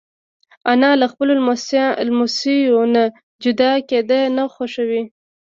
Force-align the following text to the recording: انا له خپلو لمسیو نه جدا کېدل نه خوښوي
انا 0.71 0.89
له 1.01 1.05
خپلو 1.11 1.31
لمسیو 2.09 2.79
نه 2.93 3.03
جدا 3.43 3.71
کېدل 3.89 4.21
نه 4.37 4.43
خوښوي 4.53 5.03